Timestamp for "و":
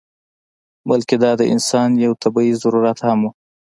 3.23-3.25